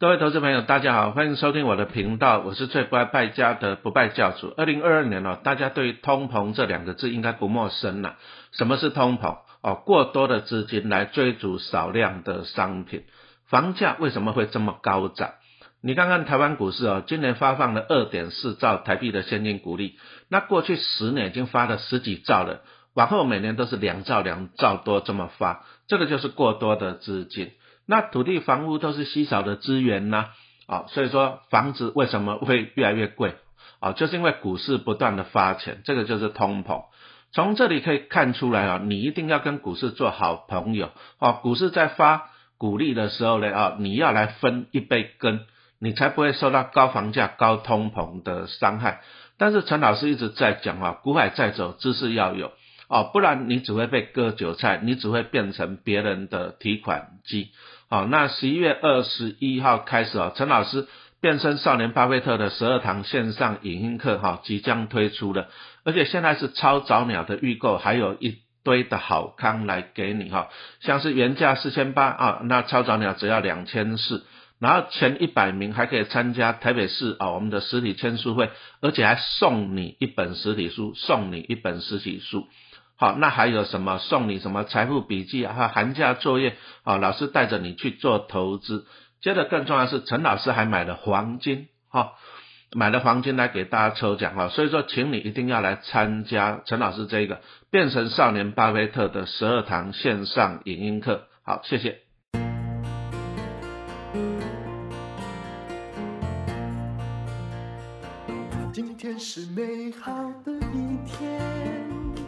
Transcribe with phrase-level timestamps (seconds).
[0.00, 4.54] 各位投资朋友，大家好，欢迎收听我的频道，我是最不爱败家的不败教主。
[4.56, 8.14] 二零二二年哦，大家对通膨这两个字应该不陌生了。
[8.52, 9.38] 什么是通膨？
[9.60, 13.06] 哦，过多的资金来追逐少量的商品，
[13.48, 15.32] 房价为什么会这么高涨？
[15.82, 22.60] 你看看台湾股市哦，今年发放了二点四兆台币的现金股利，那过去十年已经发了十几兆了，
[22.94, 27.50] 往后每年都是两兆两兆多这么发，这个就是过多的资金。
[27.90, 30.26] 那土地、房屋都是稀少的资源呐，
[30.66, 33.34] 啊，所以说房子为什么会越来越贵？
[33.80, 36.84] 啊，就是因为股市不断的发钱，这个就是通膨。
[37.32, 41.32] 从这里可以看出来啊，你一定要跟股市做好朋友啊。
[41.32, 45.40] 股市在发股利的时候呢，啊，你要来分一杯羹，
[45.78, 49.00] 你才不会受到高房价、高通膨的伤害。
[49.38, 52.52] 但是陈老师一直在讲啊，股海在走，知识要有
[52.88, 57.52] 哦，不然你只会被割韭菜，你只会变成别人的提款机。
[57.90, 60.86] 好，那十一月二十一号开始啊，陈老师
[61.22, 65.48] 变身少年巴菲特的十二堂线上影音课哈即将推出了，
[65.84, 74.26] 而且现在是超早鸟的预购，还有一堆的好康来给你哈，像是原价四千八啊，那超早鸟只要两千四，
[74.60, 78.50] 然后前一百名还可以参加台北市啊我们的实体签书会，
[78.82, 82.48] 而且还送你一本实体书，送你一本实体书。
[83.00, 85.68] 好，那还有什么送你什么财富笔记啊？
[85.68, 86.96] 寒假作业啊？
[86.96, 88.86] 老师带着你去做投资。
[89.20, 92.14] 接着更重要是，陈老师还买了黄金，哈，
[92.72, 94.48] 买了黄金来给大家抽奖哈。
[94.48, 101.28] 所以说，请你一定要来参加陈老师这个变成少年巴菲特的十二堂线上影音课。
[101.44, 102.00] 好，谢谢。
[108.72, 110.12] 今天是美好
[110.44, 111.57] 的一天。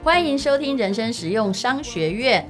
[0.02, 2.48] 欢迎收听人生实用商学院。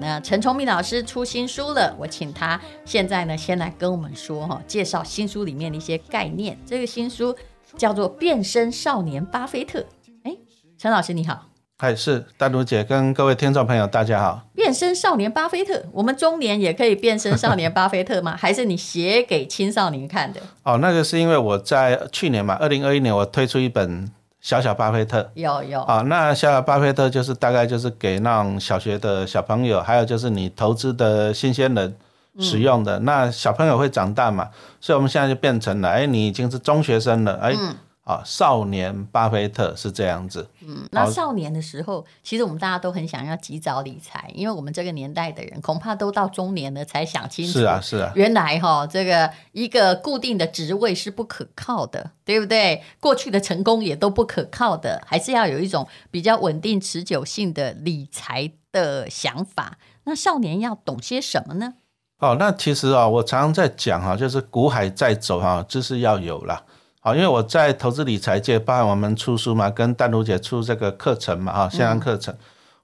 [0.00, 6.56] 那陈崇明老师出新书了，我请他现在呢，先来跟我们说哈，介绍新书里面的一些概念。
[6.64, 7.36] 这个新书
[7.76, 9.80] 叫做《变身少年巴菲特》。
[10.22, 10.36] 哎，
[10.78, 14.42] 陈老师你好，嗨，是丹如姐跟各位听众朋友大家好。
[14.54, 18.36] 变身少年巴菲特，我们中年也可以变身少年巴菲特吗？
[18.38, 20.40] 还是你写给青少年看的？
[20.62, 24.08] 哦，那个是因为我在去年嘛，二零二一年我推出一本。
[24.42, 31.96] 小小巴菲特有有啊，那小小巴菲特就是大概就是给那种小学的小朋友，还有就是你投资的新鲜人
[32.38, 32.98] 使用的。
[32.98, 34.50] 那小朋友会长大嘛，
[34.80, 37.56] 所以我们现在就变成了，哎，你已经是中学生了，哎。
[38.04, 40.48] 啊，少年巴菲特是这样子。
[40.60, 47.52] 嗯，那少年的时候，其实我们大家都很想要及早理财，因为我们这个年代的人恐怕都到中年了才想清楚。
[47.52, 48.10] 是啊，是啊。
[48.16, 52.82] 原来哈，这个一个固定的职位是不可靠的，对不对？
[52.98, 59.78] 过去的成功也都不可靠的，还是要有一种比较稳定、持久性的理财的想法。
[60.04, 61.74] 那少年要懂些什么呢？
[62.18, 66.64] 哦，那其实啊，我常常在讲哈，就是股海在走哈，知识要有了。
[67.04, 72.32] 好，因为我在投资理财界，包含我们出书嘛，跟丹如姐出这个课程嘛，哈，线上课程，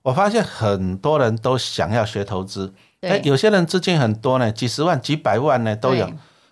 [0.02, 6.10] 我发现很多人都想要学投资，哎，有些人资金很多呢，几十万、几百万呢都有。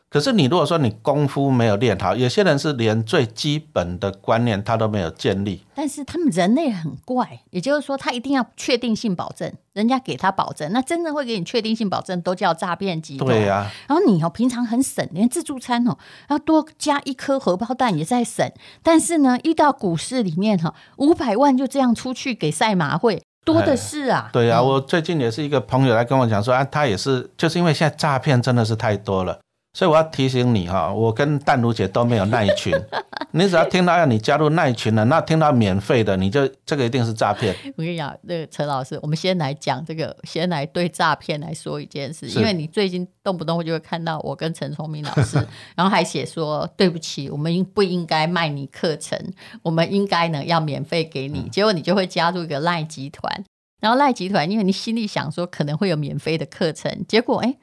[0.08, 5.62] 可是你如果说你功夫没有练好，有些人是连最基本的观念他都没有建立。
[5.74, 13.28] 但是他们人类很怪，也就是说他一定要确定性保证，人家给他保证，那真的会给你确定性保证都叫诈骗集团。
[13.28, 13.70] 对呀。
[13.88, 18.50] 然后你哦平常很省，连自助餐哦要多加一颗荷包蛋也在省，
[18.82, 24.30] 但是呢遇到股市里面哈五百万就这样出去给赛马会多的是啊。
[24.32, 29.40] 对呀，我最近也是一个朋友来跟我讲说啊，他也是就是因为现在诈骗真的是太多了。
[29.76, 32.72] 所以我要提醒你哈，我跟淡如姐都没有耐群，
[33.32, 37.54] 你只要听到要你加入耐群了，那听到免费的，你就这个一定是诈骗。
[37.76, 45.36] 我跟你讲，那个陈老师，我们先来讲这个，先来对诈骗来说一件事，因为你最近动不动就会看到我跟陈聪明老师，
[45.76, 49.20] 然后还写说对不起，我们应不应该卖你课程？
[49.60, 53.44] 我们应该呢要免费给你，结果你就会加入一个赖集团，
[53.82, 57.54] 然后赖集团，因为你心里想说可能会有免费的课程，结果哎。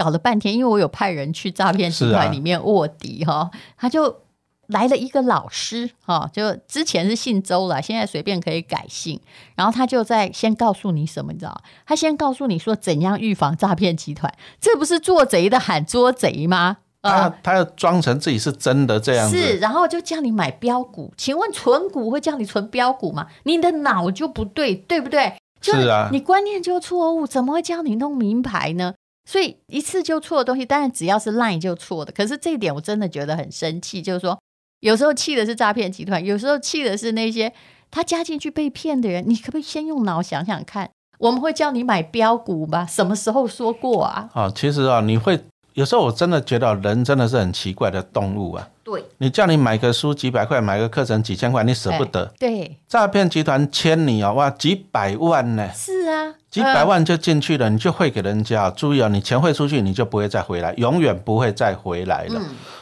[0.00, 4.22] 搞了半天，因为我有派人去诈骗集团里面卧底哈，他就
[4.68, 9.20] 来了一个老师哈，就之前是姓周了，现在随便可以改姓，
[9.56, 11.54] 然后他就在先告诉你什么，你知道
[11.84, 16.78] 他先告诉你说怎样预防诈骗集团，这不是做贼的喊捉贼吗？
[17.02, 23.26] 啊，他要装成自己是真的这样子，是，然后就叫你买标股，请问存股会叫你存标股吗？
[23.42, 25.34] 你的脑就不对，对不对？
[25.60, 28.94] 就是啊，你观念就错误，怎么会叫你弄名牌呢？
[29.30, 32.10] 所以一次就错的东西，当然只要是赖就错的。
[32.10, 34.36] 可是这一点我真的觉得很生气，就是说
[34.80, 37.52] 有时候气的是诈骗集团，有时候气的是那些
[37.92, 39.22] 他加进去被骗的人。
[39.24, 40.90] 你可不可以先用脑想想看？
[41.20, 42.84] 我们会叫你买标股吗？
[42.84, 44.28] 什么时候说过啊？
[44.34, 45.38] 啊，其实啊，你会。
[45.80, 48.68] 有时候我真的觉得人真的是很奇怪的动物啊。
[48.84, 52.30] 对，你叫你买个书几百块，买个课程几千块，你舍不得。
[52.38, 58.68] 对，诈骗集团签你哦，哇，几百万呢，是啊，几百万就进去了，你就汇给人家。
[58.68, 62.38] 注意哦，你钱汇出去，你就不会再回来，永远不会再回来了。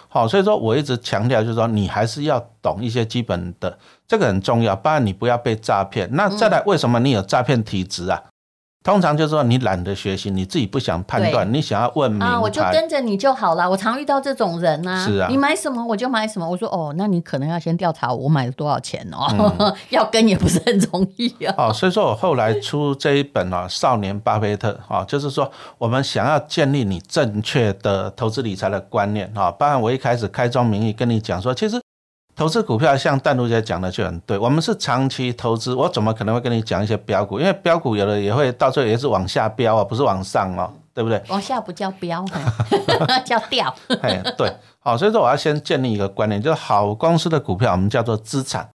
[0.09, 3.79] 好，所以说我一直强调，就是说你还是要懂一些基本的，
[4.09, 6.09] 这个很重要，不然你不要被诈骗。
[6.13, 8.25] 那再来，为什么你有诈骗体质啊？
[8.85, 12.63] 通常就是说你懒得学习，你自己不想判断，你想要问明啊，我就。
[12.71, 13.69] 跟着你就好了。
[13.69, 16.49] 我常遇到这种人呐、是啊你买什么我就买什么。
[16.49, 19.27] 我说哦，那你可能要先调查我买了多少钱哦，
[19.59, 21.55] 嗯 要跟也不是很容易啊。
[21.57, 29.57] 哦，所以说我后来出这一本哦，《少年巴菲特》哦，就是说我们想要建立你正确的投资理财的观念啊、哦。
[29.59, 31.81] 包含我一开始开宗明义跟你讲说，其实
[32.39, 37.41] 投资股票像淡如姐讲的就很对，我们是长期投资，我怎么可能会跟你讲一些标股？
[37.41, 41.21] 因为标股有的也会到最后也是往下标啊，不是往上哦，对不对？
[41.27, 42.25] 往下不叫标，
[43.27, 43.75] 叫掉。
[44.03, 48.69] 哎，对，好，所以说我要先建立一个观念，就是好公司的股票我们叫做资产，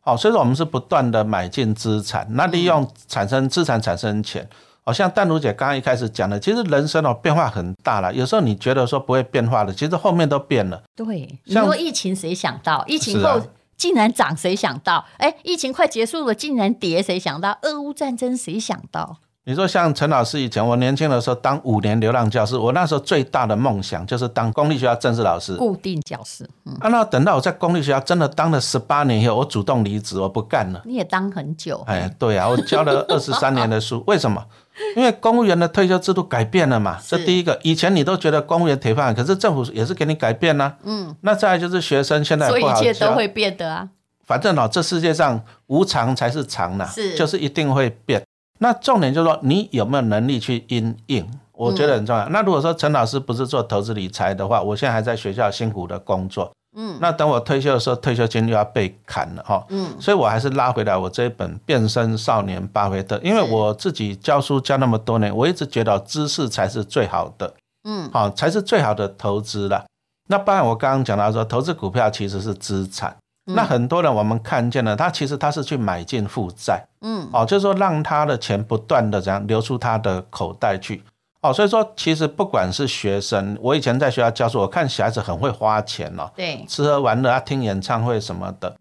[0.00, 4.46] 好，所以说我们是不断的买进资产，那利用产生资产产生钱。
[4.86, 10.80] 好像淡如姐刚刚一开始讲的，其实人生哦变化很大了，有时候你觉得说不会变化的，其实后面都变了。
[10.94, 12.84] 对，你像说疫情谁想到？
[12.86, 13.42] 疫情后
[13.76, 15.04] 竟然涨，谁想到？
[15.18, 17.58] 哎，疫情快结束了，竟然跌，谁想到？
[17.62, 19.16] 俄乌战争谁想到？
[19.48, 25.56] 你说像陈老师以前，我年轻的时候当五年流浪教师，我那时候最大的梦想就是当公立学校正式老师。
[25.56, 30.80] 固定教师，嗯，啊，那等到我在公立学校真的当了十八年以后，我主动离职，我不干了。
[30.84, 34.44] 你也当很久，哎，对啊，我教了二十三年的书， 为什么？
[34.96, 37.58] 因为公务员的退休制度改变了嘛，这第一个。
[37.62, 43.88] 以前你都觉得公务员铁饭碗，可是政府也是给你改变呐、嗯，那再来就是学生现在所以一切都会变的啊。
[44.24, 48.22] 反正哦，这世界上无常才是常呐、是就是一定会变。
[48.58, 51.28] 那重点就是说，你有没有能力去因应？
[51.52, 52.28] 我觉得很重要。
[52.30, 56.96] 那如果说陈老师不是做投资理财的话，我现在还在学校辛苦的工作，嗯。
[57.00, 59.66] 那等我退休的时候，退休金又要被砍了哈。
[59.70, 67.52] 嗯，所以我还是拉回来我这一本《变身少年巴菲特》，因为我自己教书教那么多年，我一直觉得知识才是最好的，
[67.84, 69.84] 嗯，好、才是最好的投资啦。
[70.28, 73.16] 那当然，我刚刚讲到说，投资股票其实是资产。
[73.46, 73.54] 嗯。
[73.54, 81.02] 那很多人我们看见了，他其实他是去买进负债，嗯，哦，就是说让他的钱不断的怎样流出他的口袋去，
[81.46, 86.64] 哦，所以说其实不管是学生，我以前在学校教书，我看小孩子很会花钱哦，对。
[86.68, 88.76] 吃喝玩乐啊，听演唱会什么的，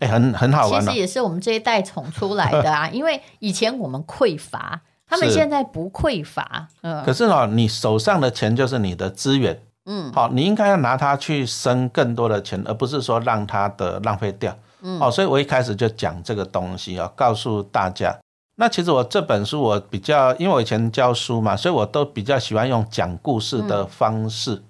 [0.00, 0.98] 哎，很很好玩哦其实。
[0.98, 14.56] 也是我们这一代宠出来的啊， 因为以前我们匮乏，他们是现在不匮乏，嗯可是呢，你手上的钱就是你的资源，嗯，好，你应该要拿它去生更多的钱，而不是说让它的浪费掉。
[14.82, 18.16] 嗯，哦，所以我一开始就讲这个东西啊，告诉大家。
[18.60, 24.62] 那其实我这本书我比较，因为我以前教书嘛，所以我都比较喜欢用讲故事的方式，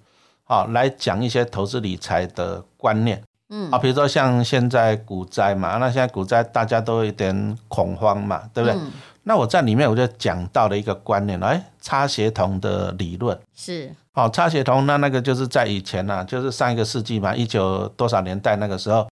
[0.45, 3.21] 好、来讲一些投资理财的观念。
[3.49, 8.79] 嗯啊，比如说像现在股灾嘛，那现在股灾大家都有点恐慌嘛，对不对？
[8.79, 8.91] 嗯
[9.23, 13.37] 那我在里面我就讲到了一个观念，哎，差协同的理论。
[13.53, 19.07] 是，哦，差协同那那个就是在以前呐、就是上一个世纪嘛，一九多少年代那个时候，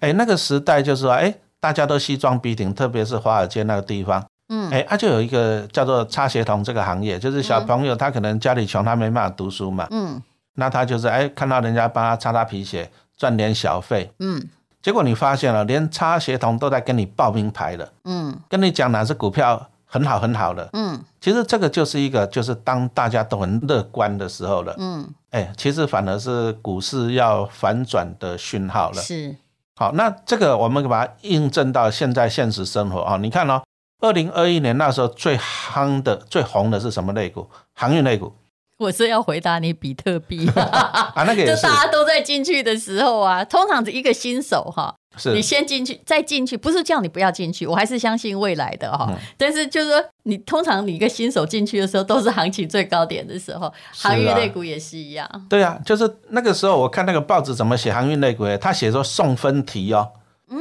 [0.00, 1.34] 哎，那个时代就是说，哎，
[1.66, 10.22] 大家都西装笔挺，特别是华尔街那个地方，嗯，哎，他、就有一个叫做差协同这个行业，就是小朋友他可能家里穷，他没办法读书嘛，嗯。
[10.54, 14.48] 那他就是哎看到人家帮他擦擦皮鞋，赚点小费，嗯。
[14.80, 18.38] 结果你发现了，连差协同都在跟你报名牌了，嗯。
[18.48, 21.02] 跟你讲哪只股票很好很好的，嗯。
[21.20, 24.72] 其实这个就是一个就是当大家都很乐观的时候了。
[24.78, 29.02] 嗯，哎，其实反而是股市要反转的讯号了。
[29.02, 29.34] 是，
[29.78, 33.62] 好，那这个我们把它印证到现在现实生活啊、你看哦，
[34.00, 37.46] 二零二一年那时候最夯的、最红的是什么类股？
[37.74, 38.32] 航运类股。
[38.78, 41.62] 我是要回答你比特币， 啊，那个就是。
[41.62, 44.94] 大家都在进去的时候啊，通常一个新手哈，
[45.34, 49.06] 你先进去，再进去，不是叫你不要进去，我还是相信未来的哈。
[49.10, 55.28] 嗯但是就是说，你通常你一个新手进去的时候，都是行情最高点的时候，航运类股也是一样。
[55.48, 60.10] 对啊，就是那个时候我看那个报纸怎么写航运类股，他写说送分题哦，
[60.48, 60.60] 嗯，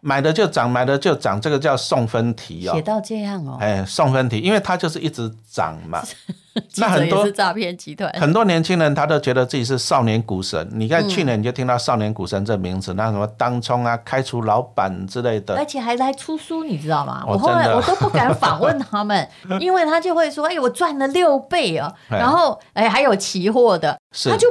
[0.00, 2.74] 买的就涨，买的就涨，这个叫送分题哦。
[2.74, 6.02] 写到这样哦，哎，送分题，因为它就是一直涨嘛。
[6.78, 8.12] 那很多是诈骗集团。
[8.20, 10.68] 很多年轻人他都觉得自己是少年股神。
[10.72, 17.22] 你看嗯去年你就听到少年股神这名字，那什么当冲啊、开除老板之类的而，且还来出书，你知道吗？
[17.26, 19.28] 哦我后来我都不敢访问他们，
[19.60, 21.92] 因为他就会说：“哎，我赚了六倍哦。
[22.10, 24.48] ”哎然后哎，还有期货的，他就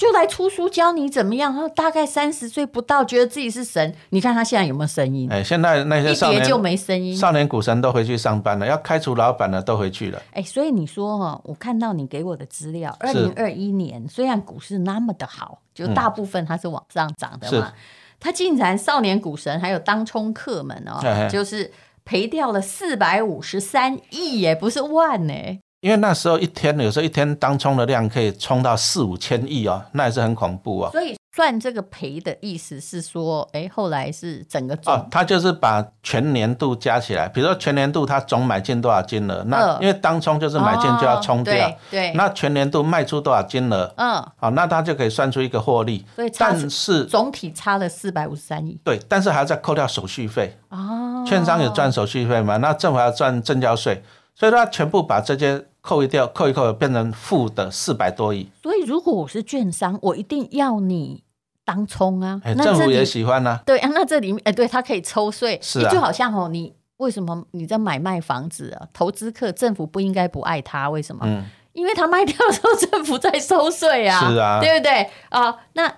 [0.00, 1.52] 就来出书教你怎么样。
[1.52, 3.94] 然后大概三十岁不到，觉得自己是神。
[4.08, 5.30] 你看他现在有没有声音？
[5.30, 7.14] 哎，现在那些少年一叠就没声音。
[7.14, 10.22] 少年股神都回去上班了，要开除老板了都回去了。
[10.32, 17.74] 哎，所以你说哈，我看到你给我的资料，二零二一年虽然股市那么的好，就大部分它是往上涨的嘛，
[18.18, 21.70] 它竟然少年股神还有当冲客们哦，就是
[22.06, 25.34] 赔掉了四百五十三亿耶，不是万呢。
[25.80, 30.90] 因为那时候一天有时候一天当冲的量可以冲到四五千亿哦，那也是很恐怖哦。
[30.92, 46.04] 所以算这个赔的意思是说，哎，后来是整个哦，他就是把全年度加起来，比如说全年度他总买进多少金额，那因为当冲就是买进就要冲掉，对，那全年度卖出多少金额，嗯，好，那他就可以算出一个获利。
[46.14, 48.78] 所以，但是总体差了四百五十三亿。
[48.84, 52.58] 对，但是还要再扣掉手续费哦，券商有赚手续费嘛？
[52.58, 54.02] 那政府要赚证交税，
[54.34, 55.64] 所以他全部把这些。
[55.80, 58.50] 扣一掉，扣一扣，变成负的四百多亿。
[58.62, 61.24] 所以，如果我是券商，我一定要你
[61.64, 62.40] 当冲啊！
[62.62, 63.62] 政府也喜欢啊。
[63.64, 68.88] 对啊，那这里面，哎，对他可以抽税，是就好像哦，你为什么你在买卖房子啊？
[68.92, 70.90] 投资客政府不应该不爱他？
[70.90, 71.22] 为什么？
[71.24, 75.56] 嗯，因为他卖掉的时候，政府在收税啊，是啊，对不对啊？
[75.72, 75.90] 那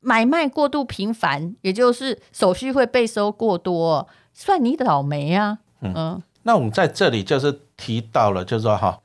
[0.00, 5.58] 买卖过度频繁，也就是手续会被收过多，算你倒霉啊！
[5.82, 7.60] 嗯，那我们在这里就是。
[7.76, 8.98] 提到了，就是说哈，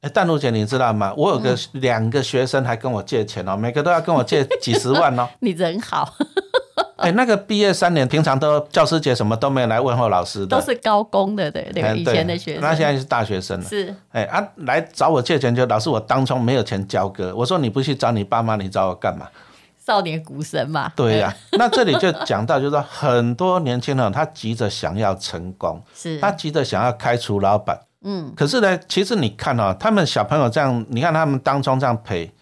[0.00, 1.12] 哎，淡如姐，你知道吗？
[1.16, 5.28] 我有个两个学生还跟我借钱哦，每个都要跟我借几十万哦。
[5.40, 6.14] 你人好，
[6.98, 19.28] 哎，那个毕业三年，平常都教师节什么都没有来问候老师的，都是高工的，对对，以前的学生，那现在是大学生了，是，哎啊，来找我借钱就老师，我当初没有钱交割，我说你不去找你爸妈，你找我干嘛？
[19.84, 21.34] 少年股神嘛，对呀。
[21.58, 27.80] 那这里就讲到，就是说很多年轻人他急着想要成功，是他急着想要开除老板。
[28.02, 32.32] 嗯，可是呢，其实你看哦，他们小朋友这样，你看他们当中这样赔，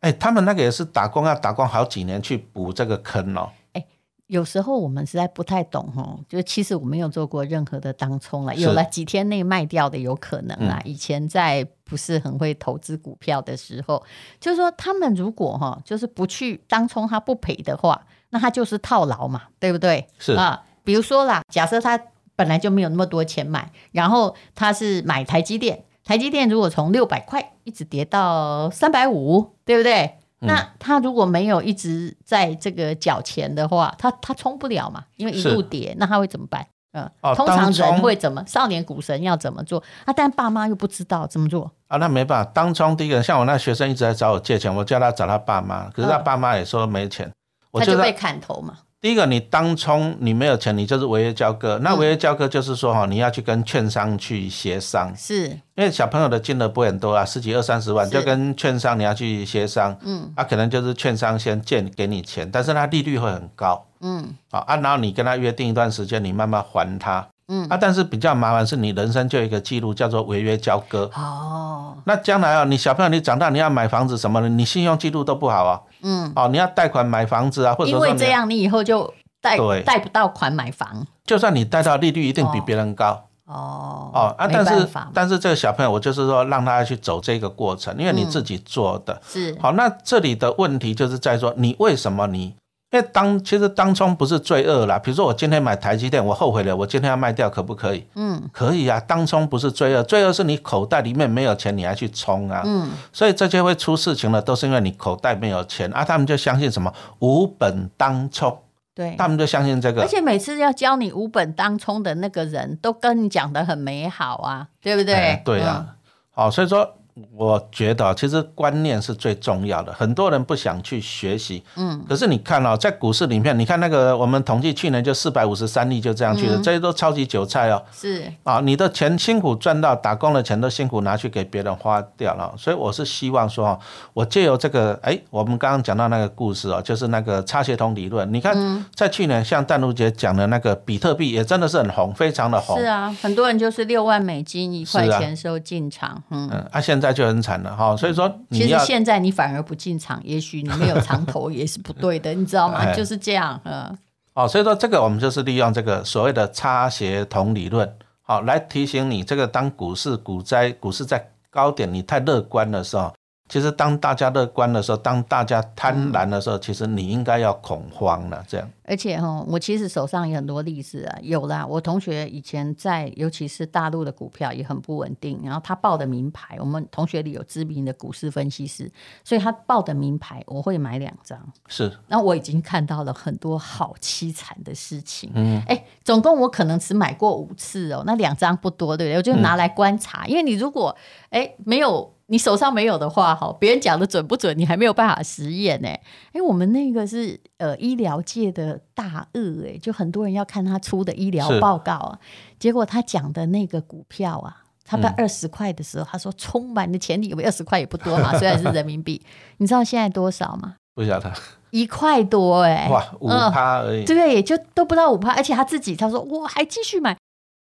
[0.00, 3.50] 哎，他们那个也是打工要打工好几年去补这个坑哦。
[3.74, 3.84] 哎，
[4.28, 10.80] 有时候我们实在不太懂哦，就是其实我没有做过任何的当冲了，有了几天内卖掉的有可能啦。
[10.82, 14.02] 以前在不是很会投资股票的时候，
[14.40, 18.00] 就是说他们如果哈，就是不去当冲，他不赔的话，
[18.30, 20.08] 那他就是套牢嘛，对不对？
[20.18, 22.00] 是啊，比如说啦，假设他。
[22.36, 30.18] 本来就没有那么多钱买，然后他是买台积电，台积电如果从六百块一直跌到三百五，对不对？
[30.44, 36.66] 那他如果没有一直在这个缴钱的话，他他冲不了嘛，因为一路跌，那他会怎么办？
[36.94, 38.44] 嗯，通常人会怎么？
[38.46, 39.82] 少年股神要怎么做？
[40.04, 42.50] 啊，但爸妈又不知道怎么做啊，那没办法。
[42.52, 47.30] 当冲第一个，像我那学生一直在找我借钱，我叫他找他爸妈，可是他爸妈也说没钱，
[47.72, 48.78] 他就被砍头嘛。
[49.02, 51.76] 第一个，你当冲你没有钱，你就是违约交割。
[51.82, 59.98] 那违约交割就是说哈，你要去跟券商去协商，是因为小朋友的金额不会很多啊，十几二三十万，就跟券商你要去协商。
[60.04, 63.84] 嗯，啊，可能就是券商先借给你钱，但是他利率会很高。
[64.02, 67.26] 嗯，好啊，然后你跟他约定一段时间，你慢慢还他。
[67.54, 71.10] 嗯啊，但是比较麻烦是你人生就有一个记录叫做违约交割。
[71.14, 75.78] 哦，那将来啊，你小朋友你长大你要买房子什么的，你信用记录都不好啊。
[76.00, 81.06] 嗯，哦，你要贷款买房子啊，或者因为这样你以后就贷贷不到款买房。
[81.26, 83.28] 就算你贷到利率一定比别人高。
[83.44, 89.20] 哦哦啊，但是但是这个小朋友我就是说让他去走这个过程，因为你自己做的。
[89.28, 89.54] 是。
[89.60, 92.54] 好，那这里的问题就是在说你为什么你。
[92.92, 98.06] 因为当其实当冲不是罪恶啦，比如说我今天买台积电，我后悔了，我今天要卖掉，可不可以？
[98.16, 99.00] 嗯，可以啊。
[99.00, 102.60] 当冲不是罪恶，罪恶是你口袋里面没有钱，你还去冲啊。
[102.66, 106.04] 嗯，所以这些会出事情的，都是因为你口袋没有钱啊。
[106.04, 108.58] 他们就相信什么无本当冲，
[108.94, 110.02] 对，他们就相信这个。
[110.02, 115.40] 而且每次要教你无本当冲的那个人都跟你讲的很美好啊，对不对？
[115.46, 115.96] 对啊，
[116.30, 116.96] 好，所以说。
[117.32, 121.62] 我觉得其实观念是最重要的，很多人不想去学习。
[121.76, 127.82] 嗯，可是你看哦，在股市里面，你看那个我们统计去年就四百五十三亿就这样去了，这些都超级韭菜哦。
[127.92, 132.54] 是啊，你的钱辛苦赚到，打工的钱都辛苦拿去给别人花掉了。
[132.56, 133.78] 所以我是希望说，
[134.14, 138.32] 我借由这个，哎，我们刚刚讲到那个故事哦，就是那个差协同理论。
[138.32, 138.56] 你看，
[138.94, 142.78] 在去年像淡如姐讲的那个比特币，也真的是很红，非常的红。
[142.78, 146.22] 是啊，很多人就是六万美金一块钱时候进场。
[146.30, 152.92] 嗯，啊，现在就很惨了哈，所以说，其实现在你反而不进场，也许你没有长头也是不对的， 你知道吗？
[152.92, 153.96] 就是这样，嗯。
[154.34, 157.90] 哦，所以说这个我们就是利用这个所谓的差协同理论，
[158.20, 163.14] 好来提醒你，这个当股市股灾、股市在高点，你太乐观的时候，
[163.52, 168.42] 其实当大家乐观的时候，当大家贪婪的时候，其实你应该要恐慌了。
[168.48, 171.66] 这样，而且哈，我其实手上有很多例子啊，有啦。
[171.66, 178.90] 我同学以前在，尤其是大陆的股票也很不稳定，然后他报的名牌，我们同学里有知名的股市分析师，
[179.22, 181.38] 所以他报的名牌我会买两张。
[181.68, 185.30] 是，那我已经看到了很多好凄惨的事情。
[185.34, 189.16] 嗯，哎，总共我可能只买过五次哦，那两张不多，对不对？
[189.18, 190.96] 我就拿来观察，因为你如果
[191.28, 192.14] 哎没有。
[192.32, 195.88] 你手上没有的话，哈，别人讲的准不准，你还没有办法实验呢。
[196.32, 202.18] 哎，我们那个是呃医疗界的大鳄，哎，就很多人要看他出的医疗报告啊。
[202.58, 209.20] 结果他讲的那个股票啊，他在二十块的时候，他说充满了潜力，因为二十块也不多嘛， 虽然是人民币。
[209.58, 210.76] 你知道现在多少吗？
[210.94, 211.30] 不晓得，
[211.68, 214.06] 一块多哎，哇，五趴而已。
[214.06, 217.14] 这个也就都不到五趴，而且他自己他说我还继续买，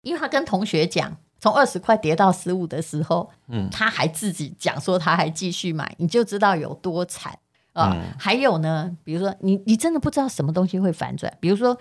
[0.04, 1.18] 因为他跟同学讲。
[1.42, 7.36] 从二十块跌到十五的时候，嗯，他还自己讲说他还继续买，你就知道有多惨
[7.74, 7.98] 啊！
[8.20, 11.76] 还有呢，比如说你你真的不知道什么东西会反转，比如说，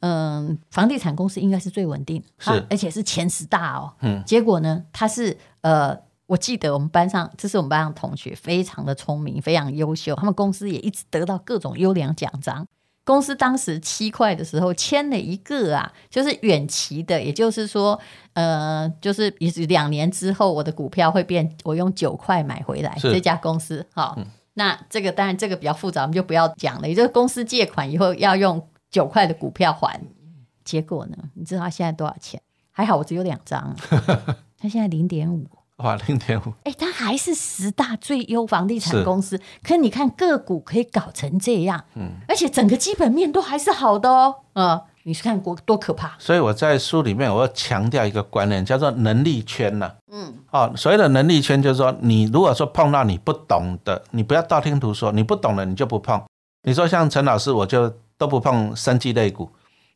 [0.00, 12.66] 嗯，房地产公司应该是最稳定，是而且是前十大哦，嗯，结果呢，他是呃，我记得我们班上这是我们班上同学，非常的聪明，非常优秀，他们公司也一直得到各种优良奖章。
[13.08, 17.98] 公司当时七块的时候签了一个啊，就是远期的，也就是说，
[18.34, 23.86] 呃，就是也是两年之后，我的股票会变，我用九块买回来这家公司。
[23.94, 24.18] 好，
[24.52, 26.86] 那这个当然这个比较复杂，我们就不要讲了。
[26.86, 29.98] 也就是公司借款以后要用九块的股票还，
[30.62, 32.38] 结果呢，你知道他现在多少钱？
[32.70, 33.74] 还好我只有两张，
[34.60, 35.46] 他现在零点五。
[35.78, 36.52] 哇，零点五！
[36.64, 46.16] 哎，它还是十大最优房地产公司，可你看个股可以搞成这样，嗯，而且整个基本面都还是好的哦，嗯，你是看国多可怕？
[46.18, 56.20] 所以我在书里面我要强调一个观念，叫做能力圈呢，嗯，哦，所谓的能力圈就是说，你如果说碰到你不懂的，你不要道听途说，你不懂的你就不碰。
[56.64, 59.48] 你说像陈老师，我就都不碰生技类股，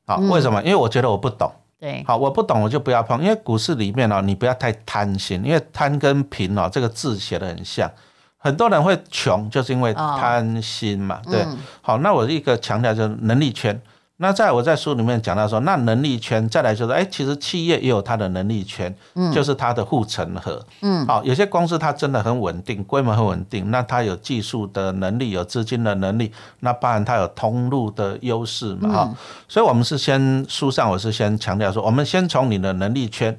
[0.07, 0.63] 好，为什么？
[0.63, 1.53] 因为我觉得我不懂。
[1.83, 7.91] 对，好，我不懂我就不要碰，因为股市里面哦，你不要太贪心，因为贪跟贫哦，这个字写的很像，
[8.39, 11.45] 很多人会穷就是因为贪心嘛，对，
[11.81, 13.83] 好，那我一个强调就是能力圈。
[14.23, 29.15] 那在我在书里面讲到说，那能力圈再来就是，哎，其实企业也有它的能力圈，嗯，就是它的护城河，嗯，好，有些公司它真的很稳定，规模很稳定，那它有技术的能力，有资金的能力，那当然它有通路的优势嘛，哈，
[29.49, 33.37] 所以我们是先书上我是先强调说，我们先从你的能力圈。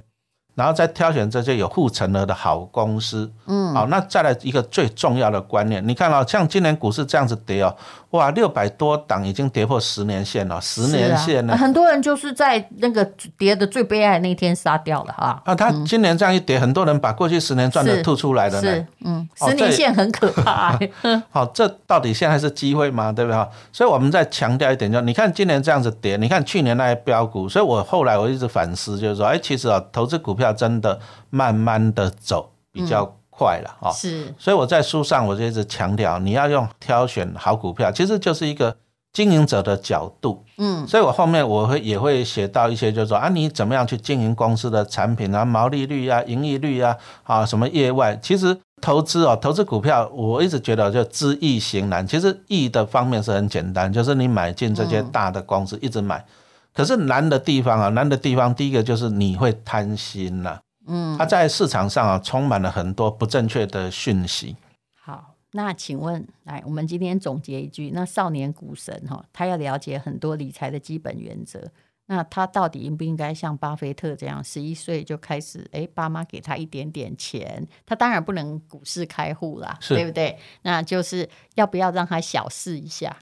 [0.55, 7.75] 然后再挑选这些有护城河的好公司，嗯，好，那再来一个最重要的观念，你看啊，像今年股市这样子跌哦，
[8.13, 13.03] 哇，六百多档已经跌破十年线了，十年线呢，很多人就是在那个
[13.37, 15.41] 跌的最悲哀那天杀掉了哈。
[15.45, 20.79] 啊，他今年这样一跌，很多人把过去十年赚的吐出来了呢，嗯，十年线很可怕。
[21.29, 23.11] 好，这到底现在是机会吗？
[23.11, 23.47] 对不对？
[23.71, 30.53] 所以我们再强调一点，就你看今年这样子跌，你看去年那些标股，所以我后来我一直反思，就是说，哎，其实啊，投资股票。
[30.53, 30.99] 真的
[31.31, 38.75] 慢慢的走比较快了啊，是，所以我在书上我就一直强调，你要用挑选好股票，其实就是一个
[39.11, 56.25] 经营者的角度，嗯，所以我后面我会也会写到一些，就是说啊，你怎么样去经营公司的产品啊，毛利率啊，盈利率啊，啊，什么业外，其实投资哦，投资股票，我一直觉得就知易行难，其实易的方面是很简单，就是你买进这些大的公司，一直买。
[56.73, 64.55] 可是难的地方啊，难的地方，第一个就是你会贪心呐，嗯，它在市场上啊充满了很多不正确的讯息。
[64.93, 71.71] 好，那请问，来，我们今天总结一句，那少年股神哈，他要了解很多理财的基本原则，
[72.07, 80.37] 那他到底应不应该像巴菲特这样，十一岁就开始，哎，爸妈给他一点点钱，他当然不能股市开户啦，对不对？
[80.63, 83.15] 那就是要不要让他小试一下？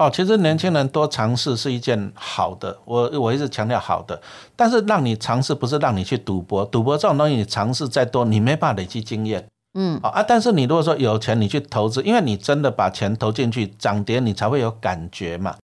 [0.00, 4.18] 哦，其实年轻人多尝试是一件好的，我我一直强调好的，
[4.56, 15.56] 但是让你尝试不是让你去赌博，赌博这种东西你尝试再多，你没办法累积经验，嗯，啊，但是你如果说有钱，你去投资，因为你真的把钱投进去，涨跌你才会有感觉嘛，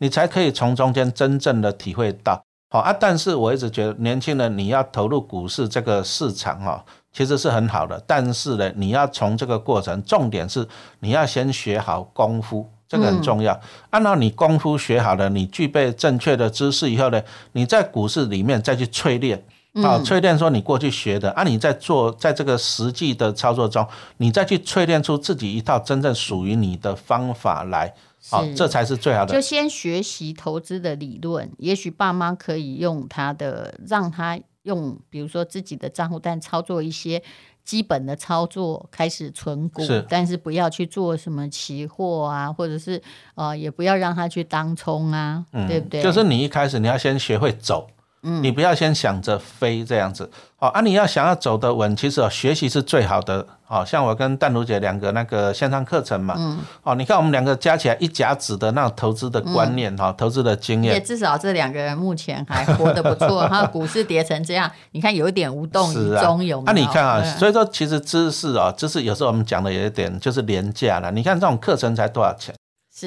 [0.00, 10.66] 你才可以从中间真正的体会到，好啊，但是我一直觉得年轻人你要投入股市这个市场哈，其实是很好的，但是呢，你要从这个过程，重点是
[10.98, 12.68] 你要先学好功夫。
[12.94, 13.60] 这个很重要。
[13.90, 17.20] 按照你功夫学好了，你具备正确的知识以后呢，
[17.52, 19.44] 你在股市里面再去淬炼
[19.82, 23.84] 啊，淬炼说你过去学的，啊，你在做在这个实际的操作中，
[24.18, 27.92] 你再去淬炼出自己一套真正属于你的方法来，
[28.30, 29.34] 好，这才是最好的。
[29.34, 37.22] 就先学习投资的理论，也许爸妈可以用他的，让他用，比如说自己的账户，但操作一些。
[37.64, 43.00] 基本的操作开始存股是，但是不要去做什么期货啊，或者是
[43.34, 46.02] 呃，也不要让他去当冲啊，对不对？
[46.02, 47.86] 就是你一开始你要先学会走，
[48.24, 50.28] 嗯，你不要先想着飞这样子。
[50.56, 53.46] 好啊，你要想要走得稳，其实哦，学习是最好的。
[53.66, 66.70] 好像我跟淡如姐两个那个线上课程嘛，嗯，哦，你看我们两个加起来一甲子的那种投资的观念哈，投资的经也验，至少这两个人目前还活得不错， 哈，股市跌成这样，你看有一点无动于衷，有没有？
[66.70, 71.10] 啊，你看啊，嗯所以说其实知识哦，知识有时候我们讲的有一点就是廉价了。
[71.10, 72.54] 你看这种课程才多少钱？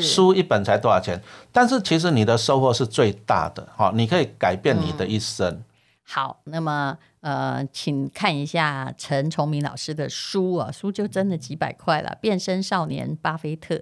[0.01, 1.21] 是书一本才多少钱？
[1.51, 5.63] 但是其实你的收获是最大的，好，你可以改变你的一生。
[6.03, 13.75] 好，那么呃，请看一下陈崇明老师的书啊，书就真的几百块了，《变身少年巴菲特》。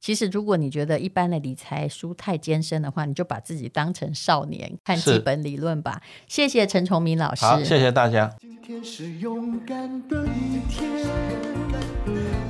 [0.00, 6.00] 其实，如果你觉得一般的理财书太艰深的话，你就把自己当成少年，看是基本理论吧。
[6.28, 7.44] 谢谢陈崇明老师。
[7.44, 8.32] 好，谢谢大家。
[8.40, 10.88] 今天是勇敢的一天，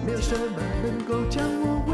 [0.05, 1.85] 没有什么能够将我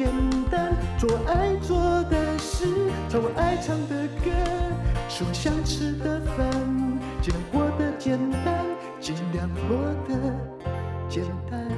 [0.00, 0.08] 简
[0.50, 0.74] 单。
[0.98, 2.64] 做爱做的事，
[3.10, 4.30] 唱我爱唱的歌，
[5.10, 6.50] 吃我想吃的饭，
[7.20, 8.64] 尽量过得简单，
[8.98, 9.76] 尽量过
[10.08, 10.34] 得
[11.06, 11.69] 简单。